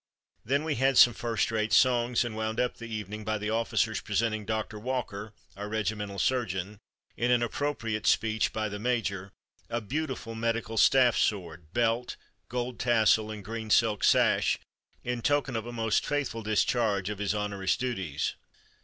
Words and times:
Then 0.43 0.63
we 0.63 0.73
had 0.73 0.97
some 0.97 1.13
first 1.13 1.51
rate 1.51 1.71
songs, 1.71 2.25
and 2.25 2.35
wound 2.35 2.59
up 2.59 2.77
the 2.77 2.91
evening 2.91 3.23
by 3.23 3.37
the 3.37 3.51
officers 3.51 4.01
presenting 4.01 4.45
Dr. 4.47 4.79
Walker 4.79 5.31
[our 5.55 5.69
regimental 5.69 6.17
surgeon], 6.17 6.79
in 7.15 7.29
an 7.29 7.41
_appropriate_(!) 7.41 8.07
speech 8.07 8.51
by 8.51 8.67
the 8.67 8.79
major, 8.79 9.31
a 9.69 9.79
beautiful 9.79 10.33
medical 10.33 10.75
staff 10.75 11.15
sword, 11.17 11.71
belt, 11.71 12.15
gold 12.49 12.79
tassel, 12.79 13.29
and 13.29 13.45
green 13.45 13.69
silk 13.69 14.03
sash, 14.03 14.57
in 15.03 15.21
token 15.21 15.55
of 15.55 15.67
a 15.67 15.71
most 15.71 16.03
faithful 16.03 16.41
discharge 16.41 17.11
of 17.11 17.19
his 17.19 17.35
onerous 17.35 17.77
duties." 17.77 18.33